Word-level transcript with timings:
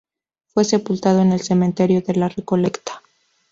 Fue 0.47 0.63
sepultado 0.65 1.21
en 1.21 1.31
el 1.31 1.41
Cementerio 1.41 2.01
de 2.01 2.15
la 2.15 2.27
Recoleta. 2.27 3.03